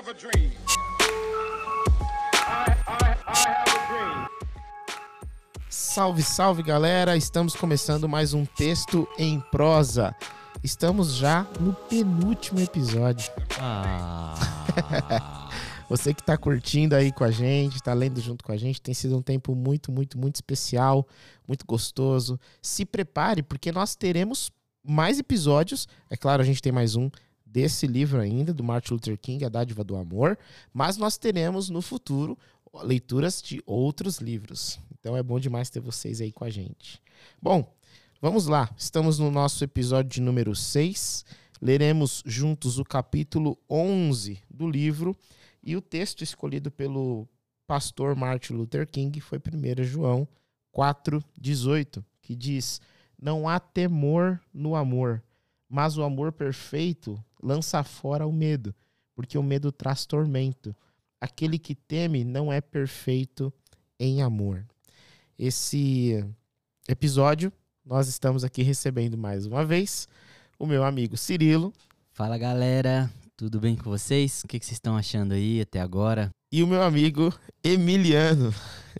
[0.00, 0.50] have a dream.
[2.32, 4.28] I, I, I have a dream.
[5.68, 7.18] Salve, salve galera!
[7.18, 10.16] Estamos começando mais um texto em prosa.
[10.64, 13.30] Estamos já no penúltimo episódio.
[13.60, 15.50] Ah.
[15.90, 18.94] Você que tá curtindo aí com a gente, tá lendo junto com a gente, tem
[18.94, 21.06] sido um tempo muito, muito, muito especial,
[21.46, 22.40] muito gostoso.
[22.62, 24.50] Se prepare, porque nós teremos
[24.82, 25.86] mais episódios.
[26.08, 27.10] É claro, a gente tem mais um
[27.50, 30.38] desse livro ainda, do Martin Luther King, A Dádiva do Amor,
[30.72, 32.38] mas nós teremos no futuro
[32.82, 34.78] leituras de outros livros.
[34.98, 37.02] Então é bom demais ter vocês aí com a gente.
[37.42, 37.74] Bom,
[38.20, 38.70] vamos lá.
[38.76, 41.24] Estamos no nosso episódio de número 6.
[41.60, 45.16] Leremos juntos o capítulo 11 do livro
[45.62, 47.28] e o texto escolhido pelo
[47.66, 50.26] pastor Martin Luther King foi 1 João
[50.74, 52.80] 4,18, que diz:
[53.20, 55.22] Não há temor no amor,
[55.70, 58.74] mas o amor perfeito lança fora o medo,
[59.14, 60.74] porque o medo traz tormento.
[61.20, 63.52] Aquele que teme não é perfeito
[63.98, 64.66] em amor.
[65.38, 66.24] Esse
[66.88, 67.52] episódio,
[67.84, 70.08] nós estamos aqui recebendo mais uma vez
[70.58, 71.72] o meu amigo Cirilo
[72.12, 74.42] Fala galera, tudo bem com vocês?
[74.44, 76.30] O que, que vocês estão achando aí até agora?
[76.52, 78.52] e o meu amigo Emiliano.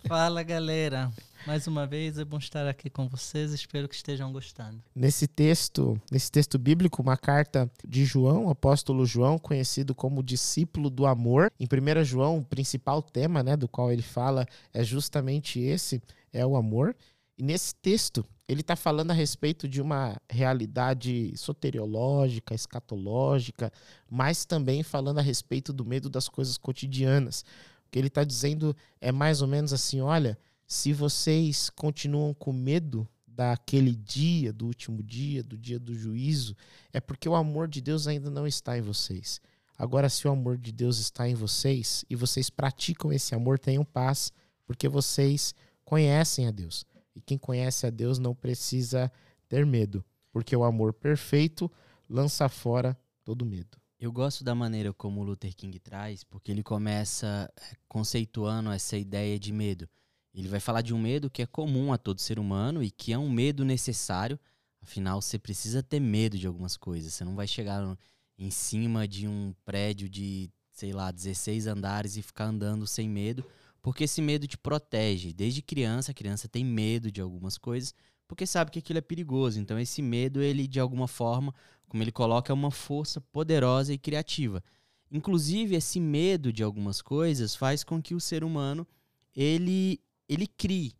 [0.07, 1.11] Fala galera,
[1.45, 4.81] mais uma vez é bom estar aqui com vocês, espero que estejam gostando.
[4.95, 11.05] Nesse texto, nesse texto bíblico, uma carta de João, apóstolo João, conhecido como discípulo do
[11.05, 11.51] amor.
[11.59, 16.45] Em 1 João, o principal tema, né, do qual ele fala é justamente esse, é
[16.45, 16.95] o amor.
[17.37, 23.71] E nesse texto, ele está falando a respeito de uma realidade soteriológica, escatológica,
[24.09, 27.41] mas também falando a respeito do medo das coisas cotidianas.
[27.87, 30.37] O que ele está dizendo é mais ou menos assim: olha,
[30.71, 36.55] se vocês continuam com medo daquele dia, do último dia, do dia do juízo,
[36.93, 39.41] é porque o amor de Deus ainda não está em vocês.
[39.77, 43.83] Agora, se o amor de Deus está em vocês e vocês praticam esse amor, tenham
[43.83, 44.31] paz,
[44.65, 46.85] porque vocês conhecem a Deus.
[47.13, 49.11] E quem conhece a Deus não precisa
[49.49, 51.69] ter medo, porque o amor perfeito
[52.07, 53.77] lança fora todo medo.
[53.99, 59.37] Eu gosto da maneira como Luther King traz, porque ele começa eh, conceituando essa ideia
[59.37, 59.85] de medo.
[60.33, 63.11] Ele vai falar de um medo que é comum a todo ser humano e que
[63.11, 64.39] é um medo necessário.
[64.81, 67.13] Afinal, você precisa ter medo de algumas coisas.
[67.13, 67.97] Você não vai chegar
[68.37, 73.45] em cima de um prédio de, sei lá, 16 andares e ficar andando sem medo,
[73.81, 75.33] porque esse medo te protege.
[75.33, 77.93] Desde criança, a criança tem medo de algumas coisas,
[78.27, 79.59] porque sabe que aquilo é perigoso.
[79.59, 81.53] Então, esse medo, ele, de alguma forma,
[81.87, 84.63] como ele coloca, é uma força poderosa e criativa.
[85.11, 88.87] Inclusive, esse medo de algumas coisas faz com que o ser humano
[89.35, 89.99] ele,
[90.33, 90.93] ele crie.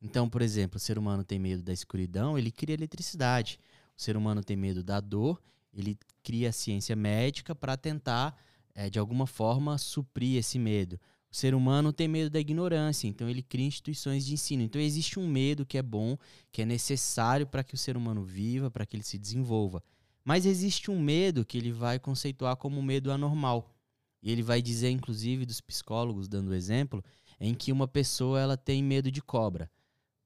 [0.00, 3.58] Então, por exemplo, o ser humano tem medo da escuridão, ele cria eletricidade.
[3.96, 5.42] O ser humano tem medo da dor,
[5.74, 8.40] ele cria a ciência médica para tentar,
[8.76, 10.94] eh, de alguma forma, suprir esse medo.
[11.28, 14.62] O ser humano tem medo da ignorância, então ele cria instituições de ensino.
[14.62, 16.16] Então existe um medo que é bom,
[16.52, 19.82] que é necessário para que o ser humano viva, para que ele se desenvolva.
[20.24, 23.74] Mas existe um medo que ele vai conceituar como medo anormal.
[24.22, 27.04] E ele vai dizer, inclusive, dos psicólogos, dando exemplo,
[27.40, 29.70] em que uma pessoa ela tem medo de cobra.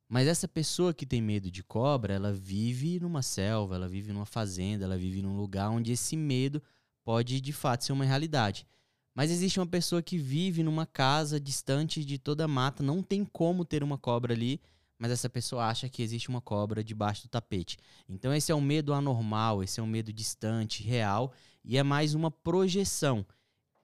[0.09, 4.27] Mas essa pessoa que tem medo de cobra, ela vive numa selva, ela vive numa
[4.27, 6.63] fazenda, ela vive num lugar onde esse medo
[7.03, 8.67] pode de fato ser uma realidade.
[9.15, 13.25] Mas existe uma pessoa que vive numa casa distante de toda a mata, não tem
[13.25, 14.61] como ter uma cobra ali,
[14.99, 17.77] mas essa pessoa acha que existe uma cobra debaixo do tapete.
[18.09, 21.33] Então esse é um medo anormal, esse é um medo distante, real,
[21.65, 23.27] e é mais uma projeção.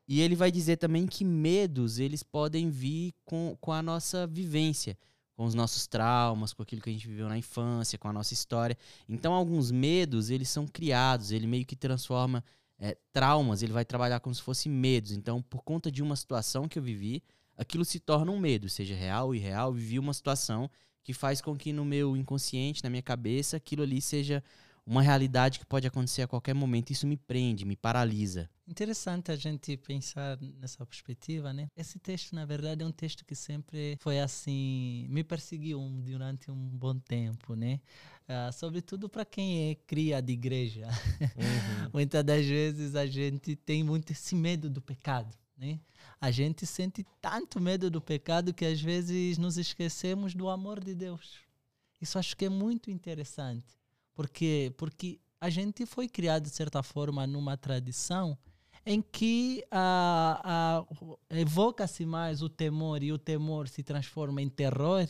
[0.09, 4.97] E ele vai dizer também que medos, eles podem vir com, com a nossa vivência,
[5.37, 8.33] com os nossos traumas, com aquilo que a gente viveu na infância, com a nossa
[8.33, 8.77] história.
[9.07, 12.43] Então alguns medos, eles são criados, ele meio que transforma
[12.79, 15.13] é, traumas, ele vai trabalhar como se fossem medos.
[15.13, 17.23] Então, por conta de uma situação que eu vivi,
[17.55, 20.71] aquilo se torna um medo, seja real ou irreal, eu vivi uma situação
[21.05, 24.43] que faz com que no meu inconsciente, na minha cabeça, aquilo ali seja
[24.87, 26.91] uma realidade que pode acontecer a qualquer momento.
[26.91, 28.49] Isso me prende, me paralisa.
[28.69, 31.71] Interessante a gente pensar nessa perspectiva, né?
[31.75, 36.69] Esse texto, na verdade, é um texto que sempre foi assim, me perseguiu durante um
[36.69, 37.81] bom tempo, né?
[38.29, 40.87] Ah, sobretudo para quem é cria de igreja.
[41.95, 45.81] Muitas das vezes a gente tem muito esse medo do pecado, né?
[46.21, 50.95] A gente sente tanto medo do pecado que às vezes nos esquecemos do amor de
[50.95, 51.39] Deus.
[51.99, 53.79] Isso acho que é muito interessante,
[54.15, 58.37] porque porque a gente foi criado de certa forma numa tradição
[58.87, 59.65] em que
[61.31, 65.07] evoca-se mais o temor e o temor se transforma em terror,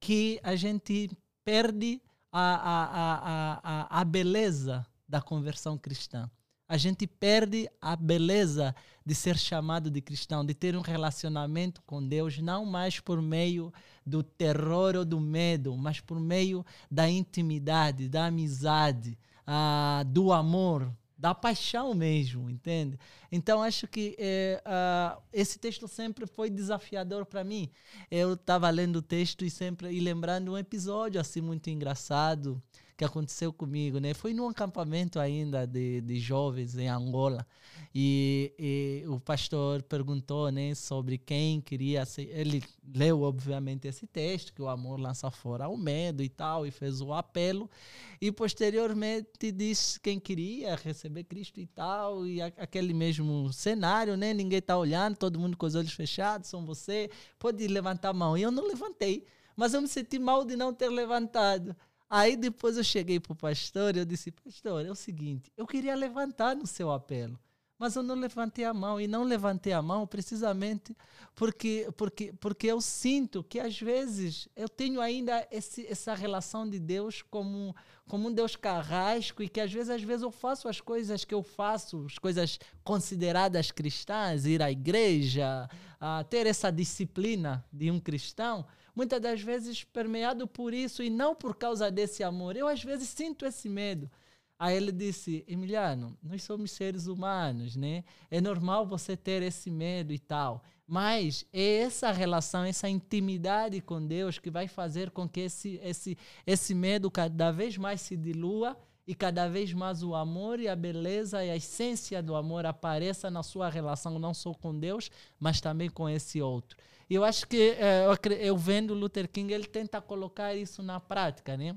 [0.00, 1.10] que a gente
[1.44, 2.00] perde
[2.32, 6.30] a, a, a- a beleza da conversão cristã.
[6.68, 8.74] A gente perde a beleza
[9.04, 13.72] de ser chamado de cristão, de ter um relacionamento com Deus, não mais por meio
[14.04, 19.16] do terror ou do medo, mas por meio da intimidade, da amizade,
[19.46, 22.98] ah, do amor, da paixão mesmo, entende?
[23.32, 27.70] Então acho que é, uh, esse texto sempre foi desafiador para mim.
[28.10, 32.62] Eu estava lendo o texto e sempre e lembrando um episódio assim muito engraçado
[32.96, 34.14] que aconteceu comigo, né?
[34.14, 37.46] Foi num acampamento ainda de, de jovens em Angola
[37.94, 42.30] e, e, o pastor perguntou, né, sobre quem queria ser.
[42.30, 42.64] Ele
[42.94, 47.02] leu obviamente esse texto que o amor lança fora o medo e tal e fez
[47.02, 47.70] o apelo
[48.18, 54.32] e posteriormente disse quem queria receber Cristo e tal e a, aquele mesmo cenário, né?
[54.32, 57.10] Ninguém está olhando, todo mundo com os olhos fechados, são você.
[57.38, 58.38] Pode levantar a mão.
[58.38, 59.26] E eu não levantei
[59.56, 61.74] mas eu me senti mal de não ter levantado.
[62.08, 65.66] Aí depois eu cheguei para o pastor e eu disse, pastor, é o seguinte, eu
[65.66, 67.38] queria levantar no seu apelo,
[67.78, 69.00] mas eu não levantei a mão.
[69.00, 70.96] E não levantei a mão precisamente
[71.34, 76.78] porque, porque, porque eu sinto que às vezes eu tenho ainda esse, essa relação de
[76.78, 77.76] Deus como,
[78.08, 81.34] como um Deus carrasco e que às vezes, às vezes eu faço as coisas que
[81.34, 85.68] eu faço, as coisas consideradas cristãs, ir à igreja,
[86.00, 91.34] a ter essa disciplina de um cristão, muitas das vezes permeado por isso e não
[91.34, 92.56] por causa desse amor.
[92.56, 94.10] Eu às vezes sinto esse medo.
[94.58, 98.04] Aí ele disse: Emiliano, nós somos seres humanos, né?
[98.30, 100.62] É normal você ter esse medo e tal.
[100.86, 106.16] Mas é essa relação, essa intimidade com Deus que vai fazer com que esse, esse,
[106.46, 108.76] esse medo cada vez mais se dilua
[109.06, 113.30] e cada vez mais o amor e a beleza e a essência do amor apareça
[113.30, 116.76] na sua relação, não só com Deus, mas também com esse outro.
[117.10, 121.56] E eu acho que eu, eu vendo Luther King, ele tenta colocar isso na prática,
[121.56, 121.76] né?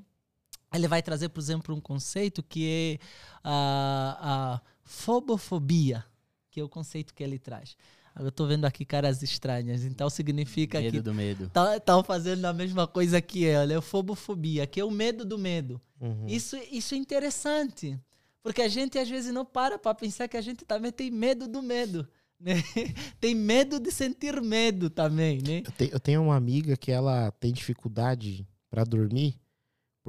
[0.74, 3.06] Ele vai trazer, por exemplo, um conceito que é
[3.44, 6.06] a, a fobofobia,
[6.52, 7.76] que é o conceito que ele traz.
[8.20, 11.46] Eu estou vendo aqui caras estranhas, então significa medo que do medo.
[11.46, 15.38] estão tá, fazendo a mesma coisa que ele, é fobofobia, que é o medo do
[15.38, 15.80] medo.
[16.02, 16.28] Uhum.
[16.28, 17.98] Isso, isso é interessante,
[18.44, 21.48] porque a gente às vezes não para para pensar que a gente também tem medo
[21.48, 22.08] do medo.
[22.42, 22.64] Né?
[23.20, 25.62] tem medo de sentir medo também, né?
[25.66, 29.38] Eu, te, eu tenho uma amiga que ela tem dificuldade para dormir,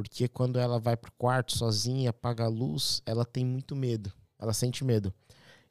[0.00, 4.10] porque quando ela vai pro quarto sozinha, apaga a luz, ela tem muito medo.
[4.38, 5.12] Ela sente medo.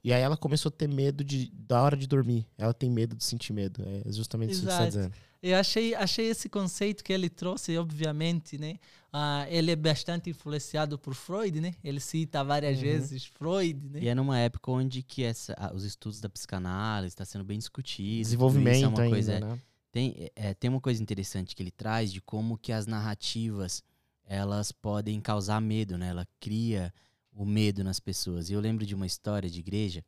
[0.03, 2.45] E aí ela começou a ter medo de, da hora de dormir.
[2.55, 3.83] Ela tem medo de sentir medo.
[4.05, 4.59] É justamente Exato.
[4.59, 5.13] isso que você está dizendo.
[5.41, 8.75] Eu achei, achei esse conceito que ele trouxe, obviamente, né?
[9.11, 11.73] Uh, ele é bastante influenciado por Freud, né?
[11.83, 12.83] Ele cita várias uhum.
[12.83, 13.99] vezes Freud, né?
[14.01, 18.21] E é numa época onde que essa, os estudos da psicanálise está sendo bem discutido.
[18.21, 19.59] Desenvolvimento é uma ainda, coisa, né?
[19.91, 23.81] Tem, é, tem uma coisa interessante que ele traz de como que as narrativas
[24.29, 26.09] elas podem causar medo, né?
[26.09, 26.93] Ela cria
[27.33, 28.49] o medo nas pessoas.
[28.49, 30.05] E eu lembro de uma história de igreja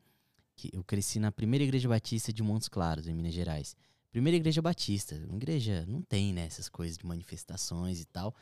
[0.55, 3.75] que eu cresci na primeira igreja batista de Montes Claros, em Minas Gerais.
[4.11, 5.15] Primeira igreja batista.
[5.27, 8.35] Uma igreja não tem, né, essas coisas de manifestações e tal.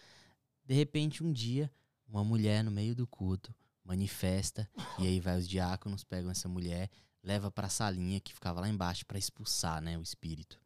[0.65, 1.71] De repente, um dia,
[2.05, 3.55] uma mulher no meio do culto
[3.85, 6.89] manifesta e aí vai os diáconos, pegam essa mulher,
[7.23, 10.59] leva para a salinha que ficava lá embaixo para expulsar, né, o espírito.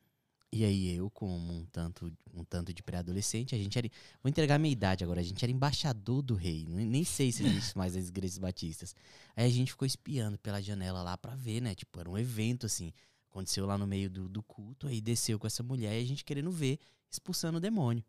[0.56, 3.90] E aí eu, como um tanto, um tanto de pré-adolescente, a gente era.
[4.22, 6.68] Vou entregar minha idade agora, a gente era embaixador do rei.
[6.68, 8.96] Nem sei se existe mais as igrejas batistas.
[9.36, 11.74] Aí a gente ficou espiando pela janela lá para ver, né?
[11.74, 12.94] Tipo, era um evento assim.
[13.32, 16.24] Aconteceu lá no meio do, do culto, aí desceu com essa mulher e a gente
[16.24, 16.78] querendo ver,
[17.10, 18.06] expulsando o demônio.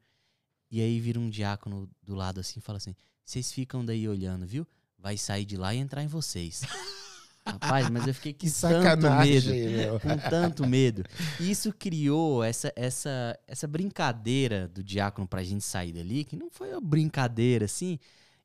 [0.70, 4.46] E aí vira um diácono do lado assim e fala assim: vocês ficam daí olhando,
[4.46, 4.66] viu?
[4.98, 6.60] Vai sair de lá e entrar em vocês.
[7.46, 9.50] Rapaz, mas eu fiquei com tanto medo.
[9.50, 10.00] Meu.
[10.00, 11.04] Com tanto medo.
[11.38, 16.50] E isso criou essa, essa, essa brincadeira do diácono pra gente sair dali, que não
[16.50, 17.98] foi uma brincadeira assim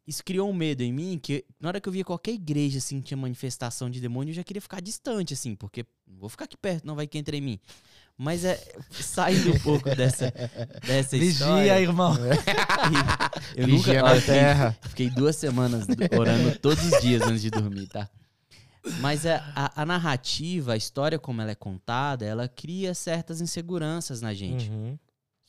[0.10, 3.00] isso criou um medo em mim que na hora que eu via qualquer igreja assim
[3.00, 6.46] que tinha manifestação de demônio, eu já queria ficar distante assim, porque não vou ficar
[6.46, 7.60] aqui perto, não vai que entre em mim.
[8.18, 8.60] Mas é
[8.91, 10.34] saindo um pouco dessa
[10.84, 11.79] dessa Vigia, história.
[11.79, 12.15] irmão.
[13.56, 14.72] eu Vigia nunca na terra.
[14.72, 15.86] Fiquei, fiquei duas semanas
[16.18, 18.10] orando todos os dias antes de dormir, tá?
[19.01, 24.21] Mas a, a, a, narrativa, a história como ela é contada, ela cria certas inseguranças
[24.21, 24.69] na gente.
[24.69, 24.98] Uhum.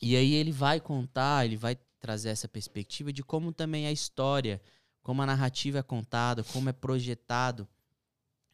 [0.01, 4.61] E aí ele vai contar, ele vai trazer essa perspectiva de como também a história,
[5.01, 7.67] como a narrativa é contada, como é projetado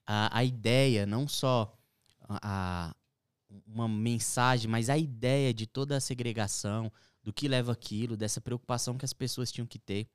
[0.06, 1.76] a, a ideia, não só
[2.28, 2.96] a, a,
[3.66, 6.92] uma mensagem, mas a ideia de toda a segregação,
[7.24, 10.08] do que leva aquilo, dessa preocupação que as pessoas tinham que ter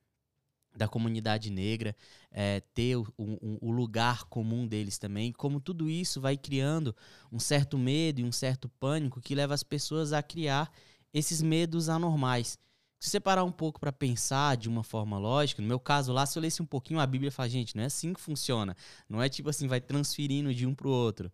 [0.74, 1.94] da comunidade negra,
[2.30, 6.94] é, ter o, o, o, lugar comum deles também, como tudo isso vai criando
[7.30, 10.72] um certo medo e um certo pânico que leva as pessoas a criar
[11.12, 12.58] esses medos anormais
[12.98, 16.24] Se você parar um pouco para pensar de uma forma lógica, no meu caso lá,
[16.24, 18.76] se eu lesse um pouquinho a Bíblia, eu falo, gente, não é assim que funciona.
[19.08, 21.30] Não é tipo assim, vai transferindo de um pro outro.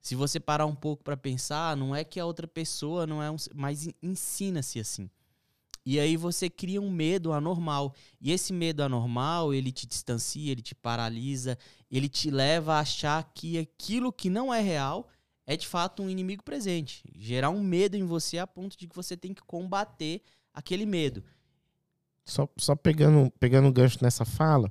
[0.00, 3.30] Se você parar um pouco para pensar, não é que a outra pessoa não é
[3.30, 5.10] um, mas ensina-se assim.
[5.90, 7.94] E aí você cria um medo anormal.
[8.20, 11.56] E esse medo anormal, ele te distancia, ele te paralisa,
[11.90, 15.08] ele te leva a achar que aquilo que não é real
[15.46, 17.02] é de fato um inimigo presente.
[17.16, 20.20] Gerar um medo em você a ponto de que você tem que combater
[20.52, 21.24] aquele medo.
[22.22, 24.70] Só, só pegando, pegando um gancho nessa fala,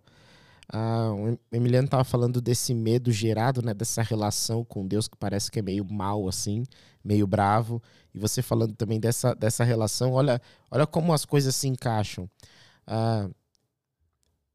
[0.71, 5.50] ah, o Emiliano estava falando desse medo gerado, né, dessa relação com Deus que parece
[5.50, 6.63] que é meio mal assim,
[7.03, 7.81] meio bravo,
[8.13, 12.29] e você falando também dessa, dessa relação, olha, olha como as coisas se encaixam.
[12.86, 13.29] Ah,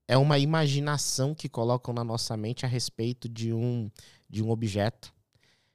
[0.07, 3.90] é uma imaginação que colocam na nossa mente a respeito de um,
[4.28, 5.14] de um objeto,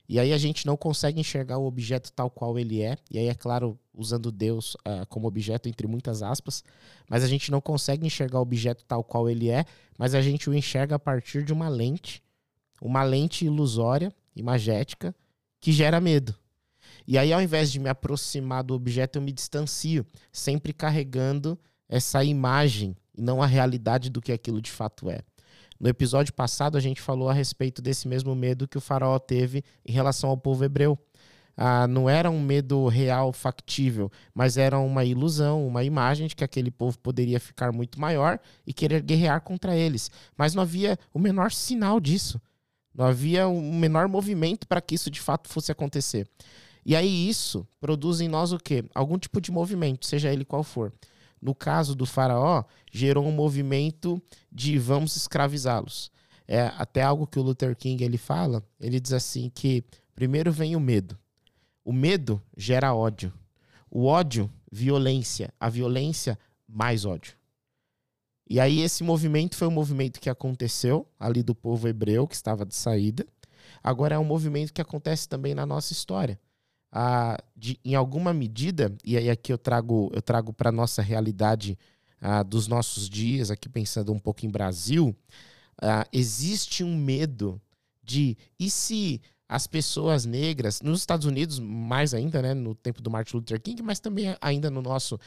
[0.10, 2.98] e aí a gente não consegue enxergar o objeto tal qual ele é.
[3.12, 6.64] E aí, é claro, usando Deus uh, como objeto, entre muitas aspas.
[7.10, 9.66] Mas a gente não consegue enxergar o objeto tal qual ele é,
[9.98, 12.24] mas a gente o enxerga a partir de uma lente,
[12.82, 15.14] uma lente ilusória, imagética,
[15.60, 16.34] que gera medo.
[17.06, 21.60] E aí, ao invés de me aproximar do objeto, eu me distancio, sempre carregando
[21.90, 25.20] essa imagem e não a realidade do que aquilo de fato é.
[25.80, 29.64] No episódio passado, a gente falou a respeito desse mesmo medo que o faraó teve
[29.86, 30.98] em relação ao povo hebreu.
[31.56, 36.44] Ah, não era um medo real, factível, mas era uma ilusão, uma imagem de que
[36.44, 40.12] aquele povo poderia ficar muito maior e querer guerrear contra eles.
[40.36, 42.40] Mas não havia o menor sinal disso.
[42.94, 46.28] Não havia o menor movimento para que isso de fato fosse acontecer.
[46.86, 48.86] E aí isso produz em nós o quê?
[48.94, 50.92] Algum tipo de movimento, seja ele qual for
[51.48, 56.12] no caso do faraó, gerou um movimento de vamos escravizá-los.
[56.46, 59.82] É até algo que o Luther King ele fala, ele diz assim que
[60.14, 61.18] primeiro vem o medo.
[61.86, 63.34] O medo gera ódio.
[63.90, 65.54] O ódio, violência.
[65.58, 66.38] A violência,
[66.68, 67.34] mais ódio.
[68.50, 72.66] E aí esse movimento foi um movimento que aconteceu ali do povo hebreu que estava
[72.66, 73.26] de saída.
[73.82, 76.38] Agora é um movimento que acontece também na nossa história
[77.56, 81.78] de, em alguma medida, e aí aqui eu trago, eu trago para a nossa realidade
[82.48, 85.16] dos nossos dias, aqui pensando um pouco em Brasil,
[86.12, 87.62] existe um medo
[88.04, 93.10] de e se as pessoas negras, nos Estados Unidos, mais ainda, né, no tempo do
[93.10, 95.18] Martin Luther King, mas também ainda no nosso.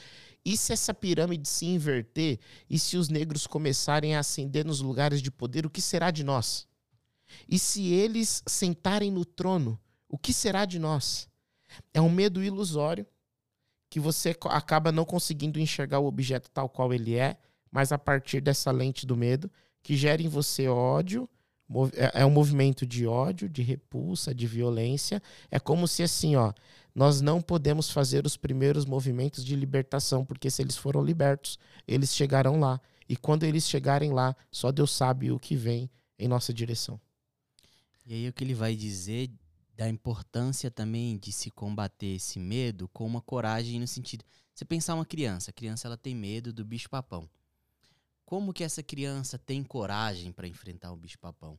[0.45, 2.39] E se essa pirâmide se inverter?
[2.69, 6.23] E se os negros começarem a ascender nos lugares de poder, o que será de
[6.23, 6.69] nós?
[7.49, 11.30] E se eles sentarem no trono, o que será de nós?
[11.93, 13.07] É um medo ilusório
[13.89, 17.37] que você acaba não conseguindo enxergar o objeto tal qual ele é,
[17.71, 19.51] mas a partir dessa lente do medo,
[19.83, 21.29] que gera em você ódio,
[21.95, 25.23] é, é um movimento de ódio, de repulsa, de violência.
[25.51, 26.53] É como se assim, ó,
[26.95, 32.15] nós não podemos fazer os primeiros movimentos de libertação, porque se eles foram libertos, eles
[32.15, 32.81] chegarão lá.
[33.09, 37.01] E quando eles chegarem lá, só Deus sabe o que vem em nossa direção.
[38.07, 39.31] E aí o que ele vai dizer
[39.81, 44.23] da importância também de se combater esse medo com uma coragem no sentido.
[44.55, 47.27] Você pensar uma criança, a criança ela tem medo do bicho-papão.
[48.27, 51.59] Como que essa criança tem coragem para enfrentar o bicho-papão?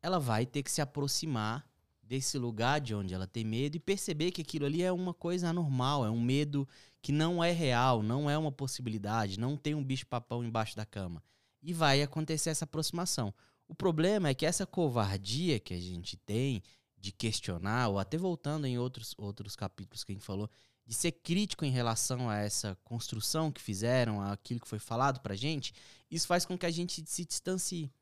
[0.00, 1.68] Ela vai ter que se aproximar
[2.02, 5.50] desse lugar de onde ela tem medo e perceber que aquilo ali é uma coisa
[5.50, 6.66] anormal, é um medo
[7.02, 11.22] que não é real, não é uma possibilidade, não tem um bicho-papão embaixo da cama.
[11.62, 13.34] E vai acontecer essa aproximação.
[13.68, 16.62] O problema é que essa covardia que a gente tem
[17.06, 20.50] de questionar, ou até voltando em outros, outros capítulos que a gente falou,
[20.84, 25.36] de ser crítico em relação a essa construção que fizeram, aquilo que foi falado pra
[25.36, 25.72] gente,
[26.10, 27.92] isso faz com que a gente se distancie.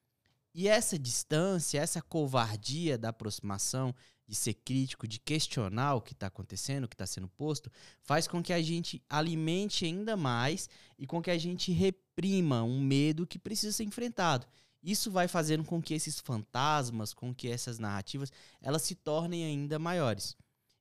[0.55, 3.95] E essa distância, essa covardia da aproximação,
[4.27, 7.71] de ser crítico, de questionar o que está acontecendo, o que está sendo posto,
[8.03, 10.67] faz com que a gente alimente ainda mais
[10.99, 14.47] e com que a gente reprima um medo que precisa ser enfrentado.
[14.85, 19.79] Isso vai fazendo com que esses fantasmas, com que essas narrativas, elas se tornem ainda
[19.79, 20.37] maiores.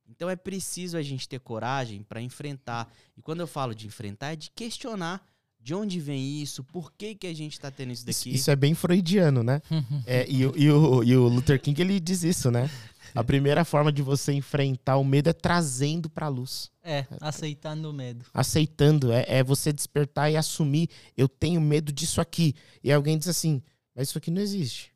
[0.06, 2.92] Então é preciso a gente ter coragem para enfrentar.
[3.16, 5.26] E quando eu falo de enfrentar, é de questionar
[5.64, 8.28] de onde vem isso, por que, que a gente está tendo isso daqui.
[8.28, 9.62] Isso, isso, é bem freudiano, né?
[10.06, 12.68] é, e, e, o, e o Luther King ele diz isso, né?
[13.14, 16.70] A primeira forma de você enfrentar o medo é trazendo para a luz.
[16.82, 18.26] É, aceitando o medo.
[18.34, 22.54] Aceitando, é, é você despertar e assumir, eu tenho medo disso aqui.
[22.82, 23.62] E alguém diz assim,
[23.94, 24.92] mas isso aqui não existe.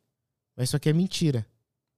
[0.56, 1.46] Mas isso aqui é mentira.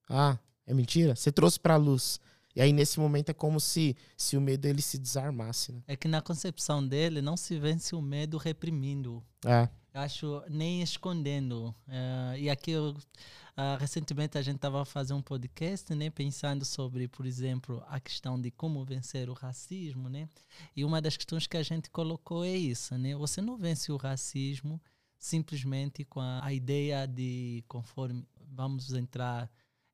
[0.09, 1.17] Ah, é mentira?
[1.17, 2.21] Você trouxe para a luz.
[2.55, 5.73] E aí nesse momento é como se, se o medo ele se desarmasse.
[5.73, 5.83] Né?
[5.87, 9.23] É que na concepção dele não se vence o medo reprimindo.
[9.45, 9.69] É.
[9.95, 11.75] acho nem escondendo.
[11.87, 17.07] Uh, e aqui eu, uh, recentemente a gente estava fazendo um podcast, né, pensando sobre,
[17.07, 20.29] por exemplo, a questão de como vencer o racismo, né?
[20.77, 23.15] E uma das questões que a gente colocou é isso, né?
[23.15, 24.81] Você não vence o racismo
[25.21, 29.51] simplesmente com a, a ideia de conforme vamos entrar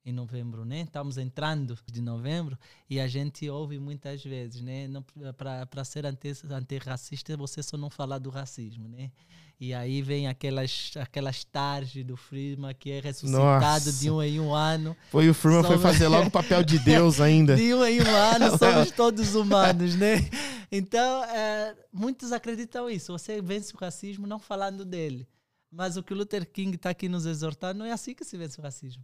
[0.06, 0.82] em novembro, né?
[0.82, 2.56] Estamos entrando de novembro
[2.88, 4.88] e a gente ouve muitas vezes, né?
[5.36, 9.10] Para ser antirracista, anti você só não falar do racismo, né?
[9.58, 13.92] E aí vem aquelas, aquelas tardes do Friedman que é ressuscitado Nossa.
[13.92, 14.96] de um em um ano.
[15.10, 17.56] Foi o Friedman foi fazer logo o papel de Deus ainda.
[17.56, 20.18] de um em um ano, somos todos humanos, né?
[20.70, 23.12] Então, é, muitos acreditam isso.
[23.12, 25.26] Você vence o racismo não falando dele.
[25.68, 28.36] Mas o que o Luther King está aqui nos exortando não é assim que se
[28.36, 29.02] vence o racismo.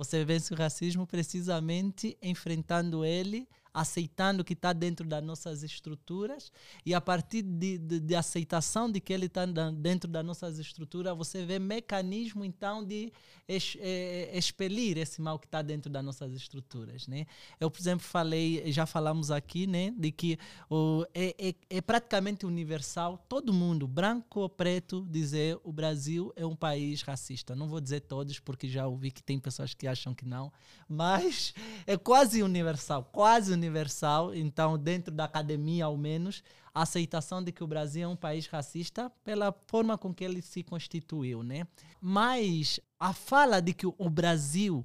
[0.00, 6.52] Você vence o racismo precisamente enfrentando ele aceitando que está dentro das nossas estruturas
[6.84, 11.16] e a partir de, de, de aceitação de que ele está dentro das nossas estruturas,
[11.16, 13.12] você vê mecanismo então de
[13.48, 17.26] es, é, expelir esse mal que está dentro das nossas estruturas, né?
[17.58, 22.46] Eu, por exemplo, falei, já falamos aqui, né, de que o, é, é, é praticamente
[22.46, 27.56] universal, todo mundo, branco ou preto, dizer o Brasil é um país racista.
[27.56, 30.52] Não vou dizer todos, porque já ouvi que tem pessoas que acham que não,
[30.88, 31.52] mas
[31.86, 36.42] é quase universal, quase universal universal, então, dentro da academia, ao menos,
[36.74, 40.40] a aceitação de que o Brasil é um país racista pela forma com que ele
[40.40, 41.66] se constituiu, né?
[42.00, 44.84] Mas a fala de que o Brasil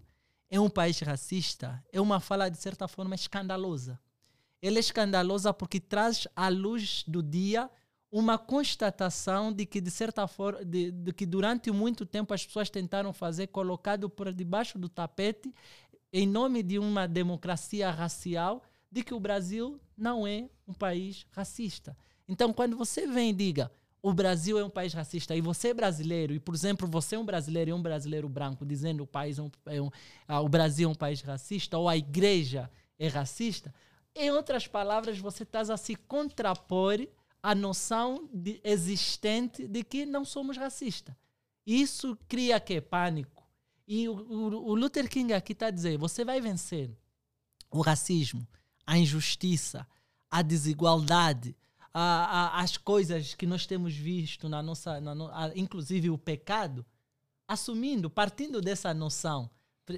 [0.49, 3.99] é um país racista é uma fala, de certa forma, escandalosa.
[4.61, 7.69] Ela é escandalosa porque traz à luz do dia
[8.11, 12.69] uma constatação de que, de certa forma, de, de, que durante muito tempo as pessoas
[12.69, 15.53] tentaram fazer, colocado por debaixo do tapete,
[16.17, 21.97] em nome de uma democracia racial, de que o Brasil não é um país racista.
[22.25, 23.69] Então, quando você vem e diga
[24.01, 27.19] o Brasil é um país racista e você é brasileiro, e por exemplo, você é
[27.19, 29.89] um brasileiro e um brasileiro branco dizendo o, país é um, é um,
[30.25, 33.73] ah, o Brasil é um país racista, ou a igreja é racista,
[34.15, 37.05] em outras palavras, você está a se contrapor
[37.43, 41.13] à noção de, existente de que não somos racistas.
[41.65, 42.79] Isso cria que?
[42.79, 43.34] Pânico
[43.87, 46.89] e o, o, o Luther King aqui está a dizer: você vai vencer
[47.71, 48.47] o racismo,
[48.85, 49.87] a injustiça,
[50.29, 51.55] a desigualdade,
[51.93, 56.85] a, a, as coisas que nós temos visto na nossa, na a, inclusive o pecado,
[57.47, 59.49] assumindo, partindo dessa noção.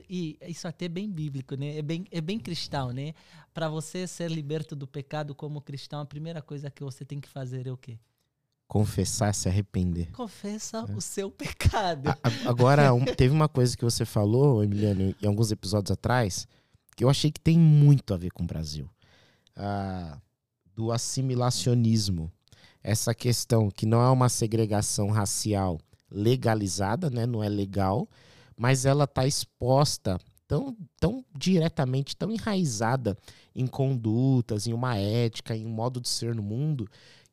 [0.10, 1.78] E isso até é bem bíblico, né?
[1.78, 3.14] É bem, é bem cristão, né?
[3.54, 7.30] Para você ser liberto do pecado como cristão, a primeira coisa que você tem que
[7.30, 7.98] fazer é o quê?
[8.68, 10.12] Confessar, se arrepender.
[10.12, 10.96] Confessa é.
[10.96, 12.10] o seu pecado.
[12.10, 16.48] A, agora, um, teve uma coisa que você falou, Emiliano, em alguns episódios atrás,
[16.96, 18.90] que eu achei que tem muito a ver com o Brasil.
[19.56, 20.20] Ah,
[20.76, 22.32] do assimilacionismo.
[22.84, 27.26] Essa questão que não é uma segregação racial legalizada, né?
[27.26, 28.08] não é legal,
[28.56, 33.18] mas ela está exposta tão, tão diretamente, tão enraizada
[33.54, 36.88] em condutas, em uma ética, em um modo de ser no mundo,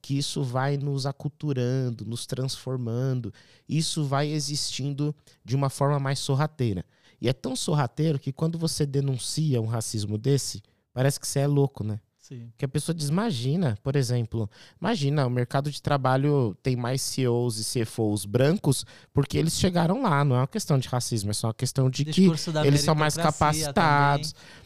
[0.04, 3.32] que isso vai nos aculturando, nos transformando,
[3.66, 6.84] isso vai existindo de uma forma mais sorrateira.
[7.18, 10.62] E é tão sorrateiro que quando você denuncia um racismo desse,
[10.92, 12.00] parece que você é louco, né?
[12.18, 12.52] Sim.
[12.58, 17.58] Que a pessoa diz, imagina, por exemplo, imagina, o mercado de trabalho tem mais CEOs
[17.58, 21.46] e CFOs brancos porque eles chegaram lá, não é uma questão de racismo, é só
[21.46, 22.30] uma questão de que
[22.66, 24.32] eles são mais capacitados.
[24.32, 24.64] Também.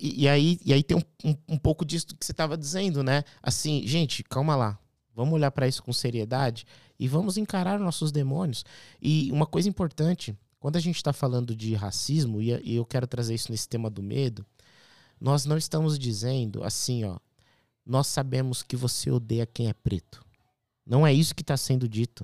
[0.00, 3.02] E, e, aí, e aí tem um, um, um pouco disso que você estava dizendo,
[3.02, 3.24] né?
[3.42, 4.78] Assim, gente, calma lá.
[5.14, 6.64] Vamos olhar para isso com seriedade
[6.98, 8.64] e vamos encarar nossos demônios.
[9.02, 13.06] E uma coisa importante, quando a gente está falando de racismo, e, e eu quero
[13.06, 14.46] trazer isso nesse tema do medo,
[15.20, 17.18] nós não estamos dizendo assim, ó.
[17.84, 20.22] Nós sabemos que você odeia quem é preto.
[20.86, 22.22] Não é isso que está sendo dito.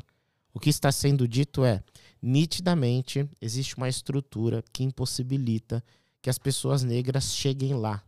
[0.52, 1.82] O que está sendo dito é,
[2.22, 5.82] nitidamente, existe uma estrutura que impossibilita
[6.24, 8.02] que as pessoas negras cheguem lá,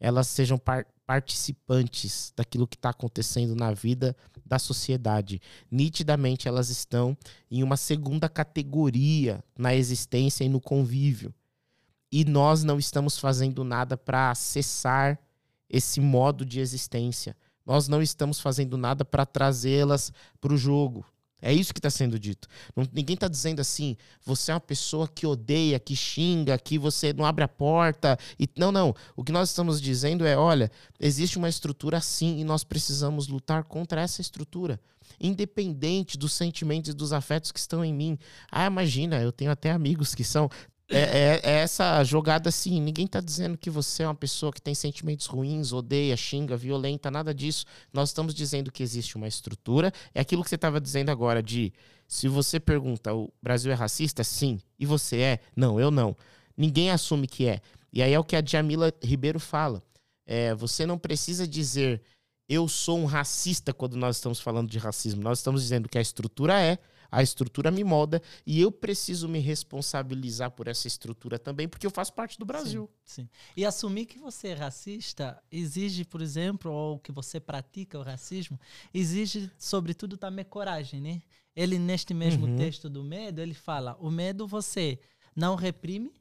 [0.00, 5.42] elas sejam par participantes daquilo que está acontecendo na vida da sociedade.
[5.70, 7.14] Nitidamente, elas estão
[7.50, 11.34] em uma segunda categoria na existência e no convívio.
[12.10, 15.20] E nós não estamos fazendo nada para acessar
[15.68, 17.36] esse modo de existência.
[17.66, 21.04] Nós não estamos fazendo nada para trazê-las para o jogo.
[21.46, 22.48] É isso que está sendo dito.
[22.74, 27.12] Não, ninguém está dizendo assim, você é uma pessoa que odeia, que xinga, que você
[27.12, 28.18] não abre a porta.
[28.40, 28.94] E, não, não.
[29.14, 33.64] O que nós estamos dizendo é: olha, existe uma estrutura assim e nós precisamos lutar
[33.64, 34.80] contra essa estrutura.
[35.20, 38.18] Independente dos sentimentos e dos afetos que estão em mim.
[38.50, 40.48] Ah, imagina, eu tenho até amigos que são
[40.90, 42.80] é, é- é essa jogada assim.
[42.80, 47.10] Ninguém tá dizendo que você é uma pessoa que tem sentimentos ruins, odeia, xinga, violenta,
[47.10, 47.64] nada disso.
[47.92, 49.92] Nós estamos dizendo que existe uma estrutura.
[50.14, 51.72] É aquilo que você estava dizendo agora de
[52.06, 54.22] se você pergunta, o Brasil é racista?
[54.22, 54.60] Sim.
[54.78, 55.38] E você é?
[55.56, 56.14] Não, eu não.
[56.56, 57.60] Ninguém assume que é.
[57.92, 59.82] E aí é o que a Djamila Ribeiro fala.
[60.26, 62.02] É, você não precisa dizer
[62.48, 65.22] eu sou um racista quando nós estamos falando de racismo.
[65.22, 66.78] Nós estamos dizendo que a estrutura é,
[67.16, 71.90] a estrutura me molda e eu preciso me responsabilizar por essa estrutura também, porque eu
[71.90, 72.90] faço parte do Brasil.
[73.04, 73.28] Sim.
[73.56, 78.58] E assumir que você é racista exige, por exemplo, ou que você pratica o racismo,
[78.92, 81.22] exige, sobretudo, também coragem, né?
[81.54, 82.56] Ele, neste mesmo Uhum.
[82.56, 84.98] texto do medo, ele fala: o medo você
[85.36, 86.12] não reprime,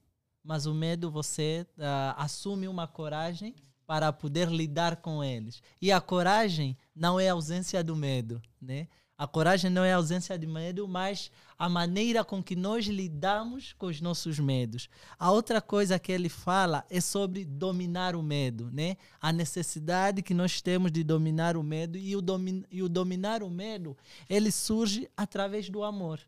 [0.43, 5.61] mas o medo você ah, assume uma coragem para poder lidar com eles.
[5.81, 8.87] E a coragem não é a ausência do medo, né?
[9.23, 13.71] A coragem não é a ausência de medo, mas a maneira com que nós lidamos
[13.71, 14.89] com os nossos medos.
[15.17, 18.97] A outra coisa que ele fala é sobre dominar o medo, né?
[19.21, 23.43] A necessidade que nós temos de dominar o medo e o, domin e o dominar
[23.43, 23.95] o medo,
[24.29, 26.19] ele surge através do amor.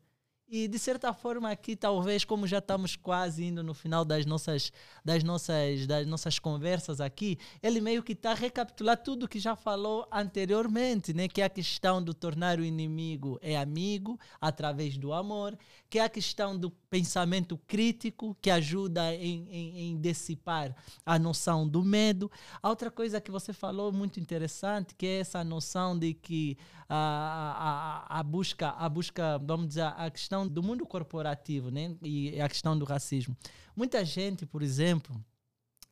[0.47, 4.71] E de certa forma aqui talvez como já estamos quase indo no final das nossas
[5.03, 10.07] das nossas das nossas conversas aqui, ele meio que está recapitular tudo que já falou
[10.11, 11.27] anteriormente, né?
[11.27, 15.57] Que é a questão do tornar o inimigo é amigo através do amor,
[15.89, 21.67] que é a questão do pensamento crítico que ajuda em, em, em dissipar a noção
[21.67, 22.29] do medo.
[22.61, 26.55] A outra coisa que você falou muito interessante, que é essa noção de que
[26.87, 31.95] a, a, a busca, a busca, vamos dizer, a questão do mundo corporativo, né?
[32.01, 33.37] E a questão do racismo.
[33.75, 35.15] Muita gente, por exemplo,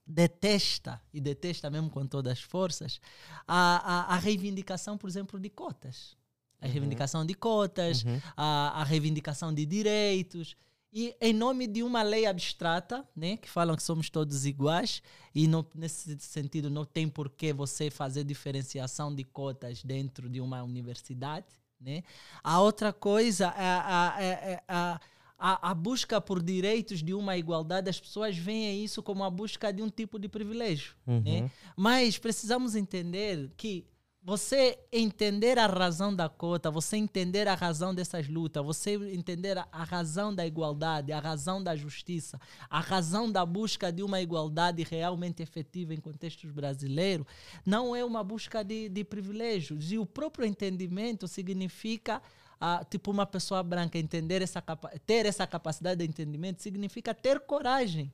[0.06, 2.99] detesta, e detesta mesmo com todas as forças,
[3.47, 6.17] a, a, a reivindicação, por exemplo, de cotas.
[6.60, 8.21] A reivindicação de cotas, Uhum.
[8.38, 10.56] a, a reivindicação de direitos.
[10.95, 15.01] E em nome de uma lei abstrata, né, que falam que somos todos iguais,
[15.34, 20.39] e não, nesse sentido não tem por que você fazer diferenciação de cotas dentro de
[20.39, 21.47] uma universidade.
[21.84, 22.04] Né?
[22.43, 25.00] A outra coisa é a, é- é a,
[25.38, 29.72] a, a busca por direitos de uma igualdade, as pessoas veem isso como a busca
[29.74, 30.96] de um tipo de privilégio.
[31.06, 31.41] Né?
[31.41, 31.50] Uhum.
[31.76, 33.86] Mas precisamos entender que
[34.23, 39.83] você entender a razão da cota, você entender a razão dessas lutas, você entender a,
[39.83, 45.43] razão da igualdade, a razão da justiça, a razão da busca de uma igualdade realmente
[45.43, 47.27] efetiva em contextos brasileiros,
[47.65, 49.91] não é uma busca de, de privilégios.
[49.91, 52.21] E o próprio entendimento significa
[52.62, 54.63] ah, tipo uma pessoa branca entender essa
[55.05, 58.13] ter essa capacidade de entendimento significa ter coragem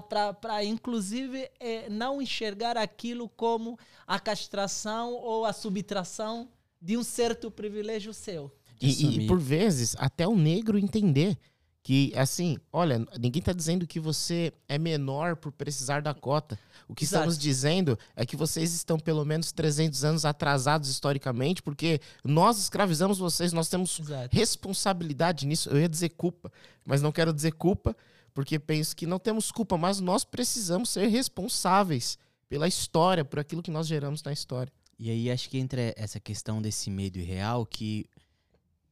[0.00, 6.48] para inclusive eh, não enxergar aquilo como a castração ou a subtração
[6.80, 8.50] de um certo privilégio seu.
[8.80, 11.38] E, e, por vezes, até o negro entender
[11.82, 16.58] que, assim, olha, ninguém tá dizendo que você é menor por precisar da cota.
[16.88, 17.22] O que Exato.
[17.22, 23.18] estamos dizendo é que vocês estão pelo menos 300 anos atrasados historicamente, porque nós escravizamos
[23.18, 24.36] vocês, nós temos Exato.
[24.36, 25.70] responsabilidade nisso.
[25.70, 26.50] Eu ia dizer culpa,
[26.84, 27.96] mas não quero dizer culpa,
[28.36, 32.18] porque penso que não temos culpa, mas nós precisamos ser responsáveis
[32.50, 34.70] pela história, por aquilo que nós geramos na história.
[34.98, 38.04] E aí acho que entra essa questão desse medo irreal que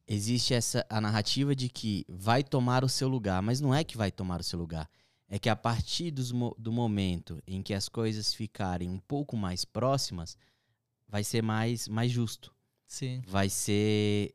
[0.07, 3.95] existe essa a narrativa de que vai tomar o seu lugar, mas não é que
[3.95, 4.89] vai tomar o seu lugar.
[5.29, 9.63] É que a partir dos do momento em que as coisas ficarem um pouco mais
[9.63, 10.35] próximas,
[11.07, 12.51] vai ser mais, mais justo.
[12.87, 13.21] Sim.
[13.27, 14.33] Vai ser.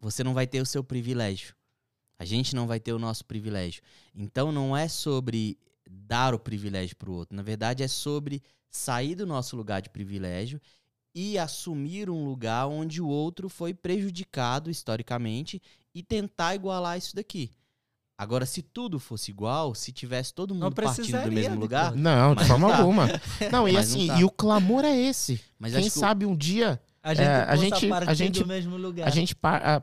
[0.00, 1.54] Você não vai ter o seu privilégio.
[2.18, 3.82] A gente não vai ter o nosso privilégio.
[4.14, 7.36] Então não é sobre dar o privilégio para o outro.
[7.36, 10.60] Na verdade, é sobre sair do nosso lugar de privilégio
[11.14, 15.62] e assumir um lugar onde o outro foi prejudicado historicamente
[15.94, 17.50] e tentar igualar isso daqui.
[18.18, 21.94] Agora, se tudo fosse igual, se tivesse todo mundo partindo do mesmo lugar.
[21.94, 22.80] Não, de forma não tá.
[22.80, 23.06] alguma.
[23.52, 24.20] Não, e Mas não assim, tá.
[24.20, 25.38] e o clamor é esse.
[25.58, 28.46] mas Quem acho que sabe um dia A gente, É, a gente- a gente- do
[28.48, 29.06] mesmo lugar.
[29.06, 29.32] a gente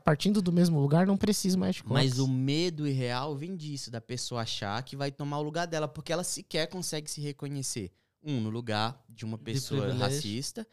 [0.03, 4.01] partindo do mesmo lugar não precisa mais de Mas o medo irreal vem disso, da
[4.01, 7.91] pessoa achar que vai tomar o lugar dela, porque ela sequer consegue se reconhecer.
[8.21, 10.15] Um, no lugar de uma pessoa privilégio.
[10.15, 10.67] racista,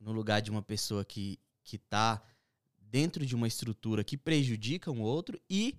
[0.00, 2.20] no lugar de uma pessoa que, que tá
[2.80, 5.76] dentro de uma estrutura que prejudica um outro e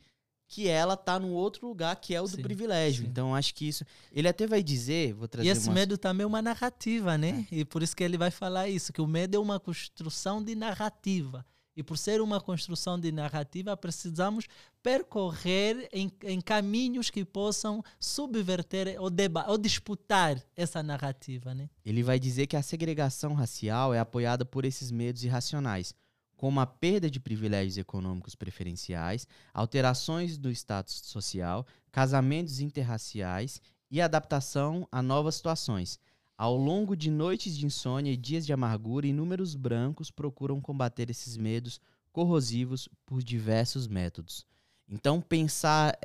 [0.48, 3.04] que ela tá num outro lugar que é o do Sim, privilégio.
[3.04, 3.10] sim.
[3.10, 3.84] Então acho que isso.
[4.12, 7.48] Ele até vai dizer, vou trazer E esse umas- medo também é uma narrativa, né?
[7.52, 10.54] E por isso que ele vai falar isso, que o medo é uma construção de
[10.54, 11.44] narrativa.
[11.76, 14.46] E por ser uma construção de narrativa, precisamos
[14.84, 19.10] percorrer em, em caminhos que possam subverter ou,
[19.48, 21.68] ou disputar essa narrativa, né?
[21.84, 25.96] Ele vai dizer que a segregação racial é apoiada por esses medos irracionais,
[26.44, 34.86] como a perda de privilégios econômicos preferenciais, alterações do status social, casamentos interraciais e adaptação
[34.92, 35.98] a novas situações.
[36.38, 41.38] Ao longo de noites de insônia e dias de amargura, inúmeros brancos procuram combater esses
[41.38, 41.80] medos
[42.12, 44.46] corrosivos por diversos métodos.
[44.90, 45.98] Então, pensar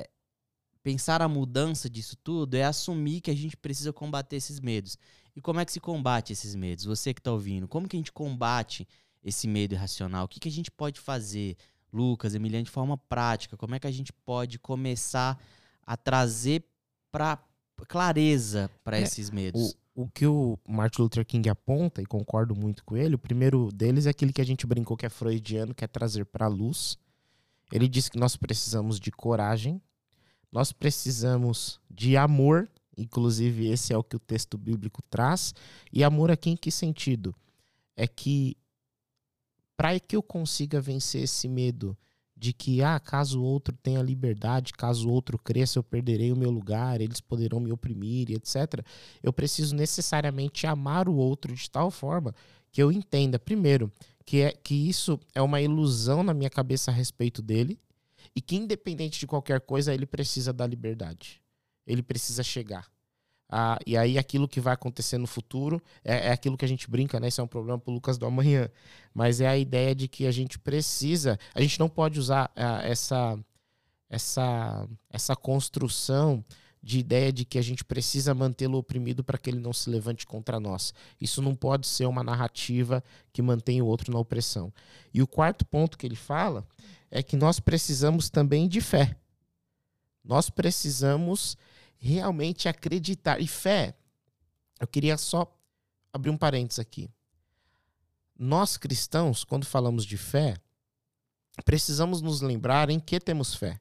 [0.81, 4.97] pensar a mudança disso tudo é assumir que a gente precisa combater esses medos.
[5.35, 6.85] E como é que se combate esses medos?
[6.85, 8.87] Você que está ouvindo, como que a gente combate
[9.23, 10.25] esse medo irracional?
[10.25, 11.55] O que, que a gente pode fazer,
[11.91, 13.57] Lucas, Emiliano, de forma prática?
[13.57, 15.39] Como é que a gente pode começar
[15.85, 16.63] a trazer
[17.11, 17.39] para
[17.87, 19.75] clareza para É, esses medos?
[19.95, 23.69] O, o que o Martin Luther King aponta, e concordo muito com ele, o primeiro
[23.71, 26.49] deles é aquele que a gente brincou que é freudiano, que é trazer para a
[26.49, 26.97] luz.
[27.71, 29.81] Ele diz que nós precisamos de coragem,
[30.51, 35.53] nós precisamos de amor, inclusive esse é o que o texto bíblico traz.
[35.91, 37.35] E amor aqui em que sentido?
[37.95, 38.57] É que
[39.79, 41.97] para que eu consiga vencer esse medo
[42.35, 46.35] de que, ah, caso o outro tenha liberdade, caso o outro cresça, eu perderei o
[46.35, 48.85] meu lugar, eles poderão me oprimir, etc.
[49.23, 52.35] Eu preciso necessariamente amar o outro de tal forma
[52.73, 53.89] que eu entenda, primeiro,
[54.25, 57.79] que, é, que isso é uma ilusão na minha cabeça a respeito dele
[58.35, 61.41] e que, independente de qualquer coisa, ele precisa da liberdade.
[61.87, 62.85] Ele precisa chegar.
[63.49, 66.89] Ah, e aí aquilo que vai acontecer no futuro é, é aquilo que a gente
[66.89, 67.27] brinca, né?
[67.29, 68.69] Isso é um problema pro Lucas do amanhã.
[69.13, 71.39] Mas é a ideia de que a gente precisa.
[71.55, 73.39] A gente não pode usar ah, essa,
[74.07, 76.45] essa, essa construção
[76.81, 80.25] de ideia de que a gente precisa mantê-lo oprimido para que ele não se levante
[80.25, 80.93] contra nós.
[81.19, 84.71] Isso não pode ser uma narrativa que mantém o outro na opressão.
[85.13, 86.65] E o quarto ponto que ele fala
[87.11, 89.15] é que nós precisamos também de fé.
[90.23, 91.57] Nós precisamos
[91.99, 93.39] realmente acreditar.
[93.39, 93.95] E fé,
[94.79, 95.51] eu queria só
[96.11, 97.09] abrir um parênteses aqui.
[98.37, 100.55] Nós cristãos, quando falamos de fé,
[101.65, 103.79] precisamos nos lembrar em que temos fé.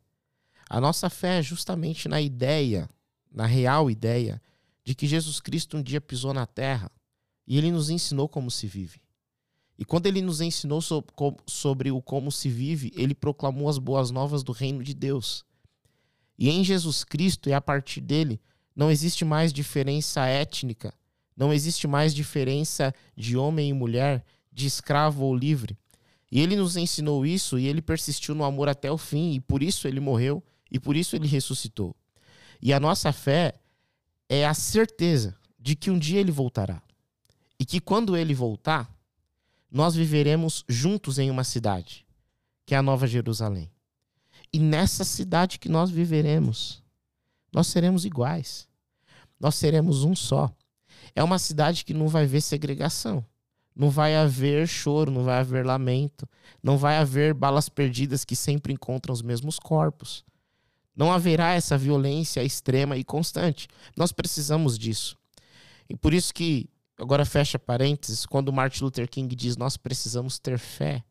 [0.69, 2.91] A nossa fé é justamente na ideia,
[3.31, 4.43] na real ideia,
[4.85, 6.91] de que Jesus Cristo um dia pisou na terra
[7.47, 9.01] e ele nos ensinou como se vive.
[9.79, 10.81] E quando ele nos ensinou
[11.47, 15.47] sobre o como se vive, ele proclamou as boas novas do reino de Deus.
[16.39, 18.41] E em Jesus Cristo e a partir dele,
[18.75, 20.95] não existe mais diferença étnica,
[21.37, 25.77] não existe mais diferença de homem e mulher, de escravo ou livre.
[26.31, 29.63] E ele nos ensinou isso e ele persistiu no amor até o fim, e por
[29.63, 31.97] isso ele morreu e por isso ele ressuscitou.
[32.61, 33.55] E a nossa fé
[34.29, 36.83] é a certeza de que um dia ele voltará.
[37.59, 38.93] E que quando ele voltar,
[39.71, 42.07] nós viveremos juntos em uma cidade,
[42.65, 43.71] que é a Nova Jerusalém.
[44.53, 46.83] E nessa cidade que nós viveremos,
[47.53, 48.67] nós seremos iguais.
[49.39, 50.51] Nós seremos um só.
[51.15, 53.25] É uma cidade que não vai haver segregação.
[53.75, 56.29] Não vai haver choro, não vai haver lamento.
[56.63, 60.25] Não vai haver balas perdidas que sempre encontram os mesmos corpos.
[60.97, 63.69] Não haverá essa violência extrema e constante.
[63.97, 65.17] Nós precisamos disso.
[65.89, 70.59] E por isso que, agora fecha parênteses, quando Martin Luther King diz nós precisamos ter
[70.59, 71.05] fé,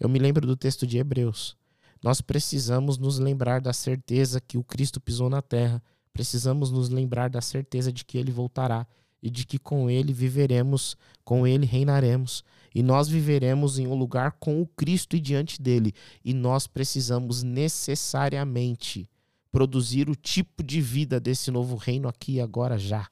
[0.00, 1.56] eu me lembro do texto de Hebreus.
[2.02, 5.82] Nós precisamos nos lembrar da certeza que o Cristo pisou na terra.
[6.12, 8.86] Precisamos nos lembrar da certeza de que ele voltará
[9.22, 12.42] e de que com ele viveremos, com ele reinaremos.
[12.74, 15.92] E nós viveremos em um lugar com o Cristo e diante dele.
[16.24, 19.08] E nós precisamos necessariamente
[19.52, 23.08] produzir o tipo de vida desse novo reino aqui e agora já.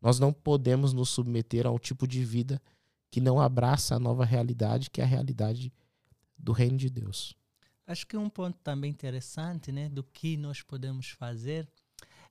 [0.00, 2.62] Nós não podemos nos submeter a um tipo de vida
[3.10, 5.72] que não abraça a nova realidade, que é a realidade
[6.38, 7.34] do reino de Deus.
[7.86, 11.68] Acho que um ponto também interessante, né, do que nós podemos fazer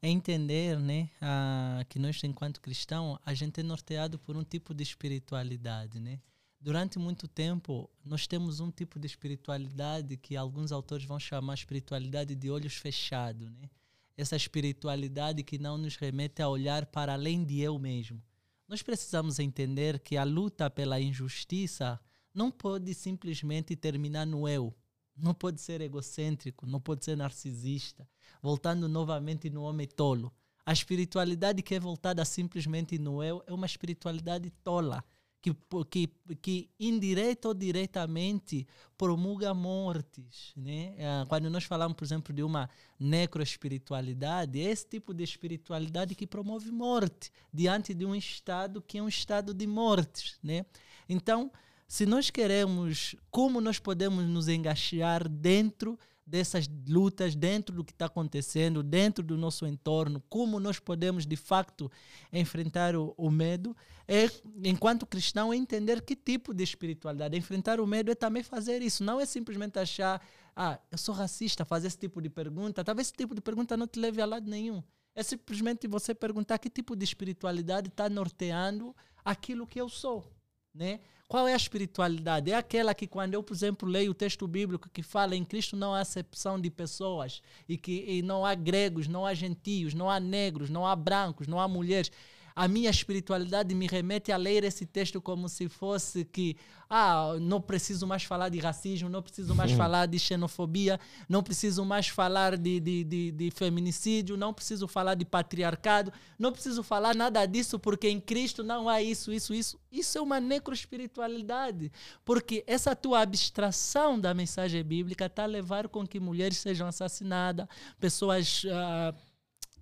[0.02, 4.74] é entender, né, ah, que nós enquanto cristão a gente é norteado por um tipo
[4.74, 6.20] de espiritualidade, né?
[6.60, 12.36] Durante muito tempo nós temos um tipo de espiritualidade que alguns autores vão chamar espiritualidade
[12.36, 13.70] de olhos fechados, né?
[14.18, 18.22] Essa espiritualidade que não nos remete a olhar para além de eu mesmo.
[18.68, 22.00] Nós precisamos entender que a luta pela injustiça
[22.34, 24.76] não pode simplesmente terminar no eu.
[25.16, 28.08] Não pode ser egocêntrico, não pode ser narcisista,
[28.42, 30.34] voltando novamente no homem tolo.
[30.66, 35.04] A espiritualidade que é voltada simplesmente no eu é uma espiritualidade tola,
[35.42, 35.56] que,
[35.92, 36.08] que,
[36.42, 40.52] que indireta ou diretamente promulga mortes.
[40.56, 40.96] Né?
[41.00, 42.68] Ah, Quando nós falamos, por exemplo, de uma
[43.00, 49.04] necroespiritualidade, é esse tipo de espiritualidade que promove morte diante de um estado que é
[49.04, 50.40] um estado de mortes.
[50.42, 50.66] Né?
[51.08, 51.52] Então,
[51.88, 58.08] se nós queremos, como nós podemos nos engaixar dentro dessas lutas, dentro do que está
[58.08, 61.92] acontecendo, dentro do nosso entorno, como nós podemos de facto
[62.34, 64.28] enfrentar o, o medo, é,
[64.64, 67.38] enquanto cristão, entender que tipo de espiritualidade.
[67.38, 70.20] Enfrentar o medo é também fazer isso, não é simplesmente achar
[70.56, 73.86] ah, eu sou racista, fazer esse tipo de pergunta, talvez esse tipo de pergunta não
[73.86, 74.82] te leve a lado nenhum.
[75.14, 80.32] É simplesmente você perguntar que tipo de espiritualidade está norteando aquilo que eu sou,
[80.76, 81.00] né?
[81.28, 82.52] Qual é a espiritualidade?
[82.52, 85.76] É aquela que quando eu, por exemplo, leio o texto bíblico que fala em Cristo
[85.76, 90.08] não há acepção de pessoas e que e não há gregos, não há gentios, não
[90.08, 92.12] há negros, não há brancos, não há mulheres
[92.56, 96.56] a minha espiritualidade me remete a ler esse texto como se fosse que,
[96.90, 99.78] ah, não preciso mais falar de racismo, não preciso mais uhum.
[99.78, 105.16] falar de xenofobia, não preciso mais falar de, de, de, de, feminicídio, não preciso falar
[105.16, 109.78] de patriarcado, não preciso falar nada disso, porque em Cristo não há isso, isso, isso.
[109.92, 111.92] Isso é uma necroespiritualidade,
[112.24, 117.68] porque essa tua abstração da mensagem bíblica está a levar com que mulheres sejam assassinadas,
[118.00, 118.64] pessoas.
[118.64, 119.35] Uh,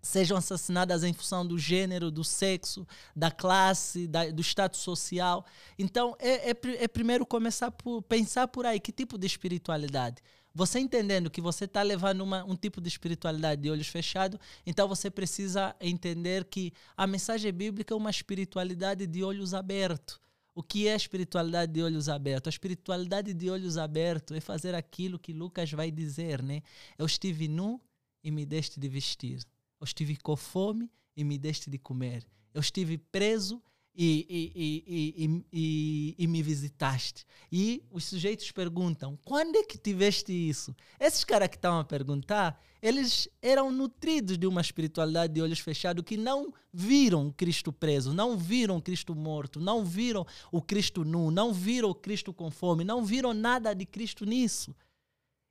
[0.03, 2.85] sejam assassinadas em função do gênero, do sexo,
[3.15, 5.45] da classe, da, do status social.
[5.79, 10.21] Então, é, é, é, primeiro começar por pensar por aí que tipo de espiritualidade.
[10.53, 14.87] Você entendendo que você está levando uma, um tipo de espiritualidade de olhos fechados, então
[14.87, 20.19] você precisa entender que a mensagem bíblica é uma espiritualidade de olhos abertos.
[20.53, 22.47] O que é a espiritualidade de olhos abertos?
[22.47, 26.61] A espiritualidade de olhos abertos é fazer aquilo que Lucas vai dizer, né?
[26.95, 27.81] Eu estive nu
[28.23, 29.39] e me deste de vestir.
[29.83, 32.25] Eu estive com fome e me deste de comer.
[32.53, 33.61] Eu estive preso
[33.93, 37.25] e, e, e, e, me visitaste.
[37.51, 40.73] E os sujeitos perguntam: quando é que tiveste isso?
[40.97, 46.05] Esses caras que estavam a perguntar, eles eram nutridos de uma espiritualidade de olhos fechados
[46.05, 51.51] que não viram Cristo preso, não viram Cristo morto, não viram o Cristo nu, não
[51.51, 54.73] viram o Cristo com fome, não viram nada de Cristo nisso.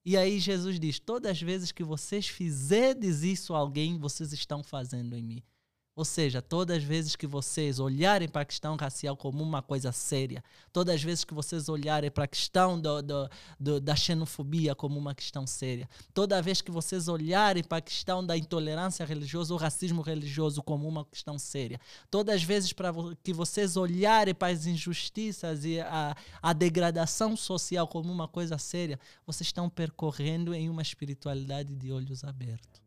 [0.05, 4.63] E aí Jesus diz: Todas as vezes que vocês fizerdes isso a alguém, vocês estão
[4.63, 5.43] fazendo em mim.
[5.95, 9.93] Ou seja, todas as vezes que vocês olharem para a questão racial como uma coisa
[9.93, 14.75] séria, todas as vezes que vocês olharem para a questão do, do, do, da xenofobia
[14.75, 19.53] como uma questão séria, toda vez que vocês olharem para a questão da intolerância religiosa
[19.53, 21.79] ou racismo religioso como uma questão séria,
[22.11, 22.91] todas as vezes para
[23.23, 28.99] que vocês olharem para as injustiças e a, a degradação social como uma coisa séria,
[29.27, 32.81] vocês estão percorrendo em uma espiritualidade de olhos abertos.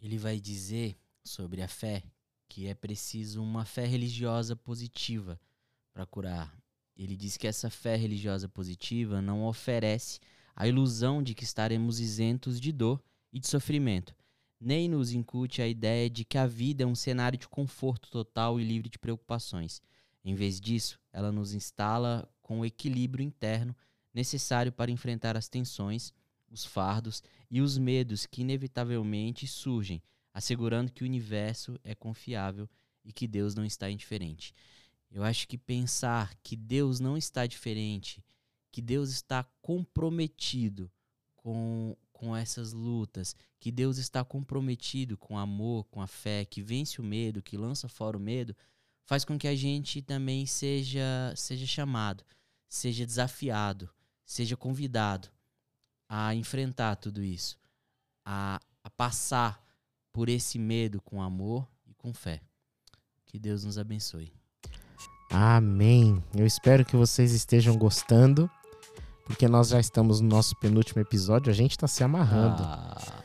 [0.00, 2.04] Ele vai dizer sobre a fé
[2.50, 5.40] que é preciso uma fé religiosa positiva
[5.94, 6.52] para curar.
[6.96, 10.18] Ele diz que essa fé religiosa positiva não oferece
[10.56, 13.00] a ilusão de que estaremos isentos de dor
[13.32, 14.16] e de sofrimento,
[14.60, 18.58] nem nos incute a ideia de que a vida é um cenário de conforto total
[18.58, 19.80] e livre de preocupações.
[20.24, 23.76] Em vez disso, ela nos instala com o equilíbrio interno
[24.12, 26.12] necessário para enfrentar as tensões,
[26.50, 32.68] os fardos e os medos que inevitavelmente surgem assegurando que o universo é confiável
[33.04, 34.54] e que Deus não está indiferente.
[35.10, 38.24] Eu acho que pensar que Deus não está diferente,
[38.70, 40.90] que Deus está comprometido
[41.34, 47.00] com, com essas lutas, que Deus está comprometido com amor, com a fé, que vence
[47.00, 48.54] o medo, que lança fora o medo,
[49.04, 52.24] faz com que a gente também seja, seja chamado,
[52.68, 53.90] seja desafiado,
[54.24, 55.28] seja convidado
[56.08, 57.58] a enfrentar tudo isso,
[58.24, 59.64] a, a passar
[60.12, 62.40] por esse medo com amor e com fé.
[63.26, 64.32] Que Deus nos abençoe.
[65.30, 66.22] Amém.
[66.34, 68.50] Eu espero que vocês estejam gostando,
[69.24, 72.62] porque nós já estamos no nosso penúltimo episódio, a gente está se amarrando.
[72.62, 73.24] Ah.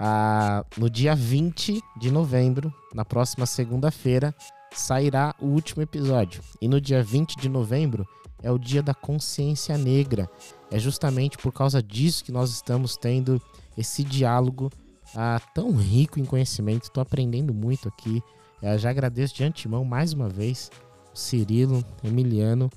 [0.00, 4.34] Ah, no dia 20 de novembro, na próxima segunda-feira,
[4.72, 6.40] sairá o último episódio.
[6.60, 8.06] E no dia 20 de novembro
[8.40, 10.30] é o dia da consciência negra.
[10.70, 13.42] É justamente por causa disso que nós estamos tendo
[13.76, 14.70] esse diálogo
[15.14, 16.84] ah, tão rico em conhecimento.
[16.84, 18.22] Estou aprendendo muito aqui.
[18.62, 20.70] Eu já agradeço de antemão mais uma vez
[21.14, 22.70] Cirilo, Emiliano,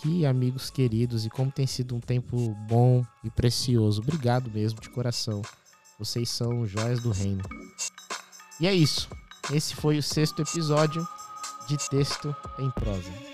[0.00, 4.02] que amigos queridos e como tem sido um tempo bom e precioso.
[4.02, 5.42] Obrigado mesmo de coração.
[5.98, 7.42] Vocês são joias do reino.
[8.60, 9.08] E é isso.
[9.52, 11.06] Esse foi o sexto episódio
[11.68, 13.31] de Texto em Prosa.